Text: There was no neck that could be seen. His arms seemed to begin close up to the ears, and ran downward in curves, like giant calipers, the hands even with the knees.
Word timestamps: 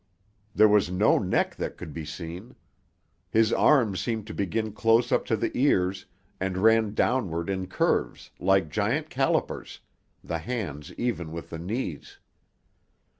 There 0.55 0.67
was 0.67 0.89
no 0.89 1.19
neck 1.19 1.55
that 1.57 1.77
could 1.77 1.93
be 1.93 2.05
seen. 2.05 2.55
His 3.29 3.53
arms 3.53 3.99
seemed 3.99 4.25
to 4.25 4.33
begin 4.33 4.71
close 4.71 5.11
up 5.11 5.25
to 5.25 5.37
the 5.37 5.55
ears, 5.55 6.07
and 6.39 6.57
ran 6.57 6.95
downward 6.95 7.51
in 7.51 7.67
curves, 7.67 8.31
like 8.39 8.69
giant 8.71 9.11
calipers, 9.11 9.79
the 10.23 10.39
hands 10.39 10.91
even 10.97 11.31
with 11.31 11.51
the 11.51 11.59
knees. 11.59 12.17